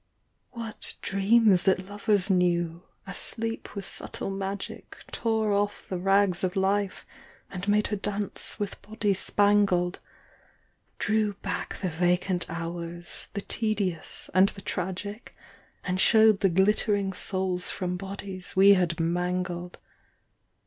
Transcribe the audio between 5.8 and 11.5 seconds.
the rags of life and made her dance with body spangled; Drew